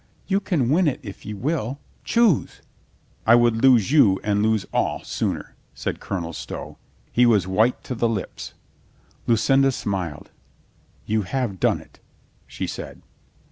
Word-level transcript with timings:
You 0.25 0.39
can 0.39 0.71
win 0.71 0.87
it 0.87 0.99
if 1.03 1.27
you 1.27 1.37
will. 1.37 1.77
Choose!" 2.03 2.63
"I 3.27 3.35
would 3.35 3.57
lose 3.61 3.91
you 3.91 4.19
and 4.23 4.41
lose 4.41 4.65
all 4.73 5.03
sooner," 5.03 5.53
said 5.75 5.99
Colonel 5.99 6.33
Stow. 6.33 6.79
He 7.11 7.27
was 7.27 7.45
white 7.45 7.83
to 7.83 7.93
the 7.93 8.09
lips. 8.09 8.55
Lucinda 9.27 9.71
smiled. 9.71 10.31
"You 11.05 11.21
have 11.21 11.59
done 11.59 11.79
it," 11.81 11.99
she 12.47 12.65
said. 12.65 13.03